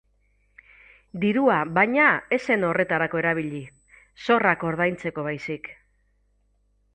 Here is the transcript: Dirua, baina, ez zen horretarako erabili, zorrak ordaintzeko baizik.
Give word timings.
Dirua, 1.25 1.57
baina, 1.75 2.07
ez 2.37 2.39
zen 2.53 2.65
horretarako 2.69 3.21
erabili, 3.23 3.61
zorrak 4.29 4.65
ordaintzeko 4.71 5.29
baizik. 5.29 5.71